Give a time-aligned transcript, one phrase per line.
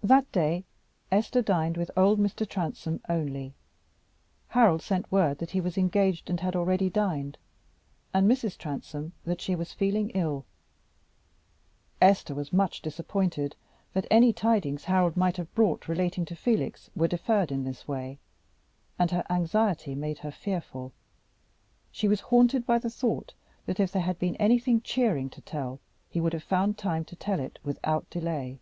[0.00, 0.64] That day
[1.12, 2.48] Esther dined with old Mr.
[2.48, 3.52] Transome only.
[4.46, 7.36] Harold sent word that he was engaged and had already dined,
[8.14, 8.56] and Mrs.
[8.56, 10.46] Transome that she was feeling ill.
[12.00, 13.54] Esther was much disappointed
[13.92, 18.18] that any tidings Harold might have brought relating to Felix were deferred in this way;
[19.00, 20.92] and, her anxiety making her fearful,
[21.90, 23.34] she was haunted by the thought
[23.66, 27.16] that if there had been anything cheering to tell, he would have found time to
[27.16, 28.60] tell it without delay.